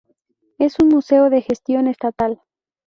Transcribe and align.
Es 0.57 0.79
un 0.79 0.89
museo 0.89 1.29
de 1.29 1.43
gestión 1.43 1.85
estatal. 1.85 2.41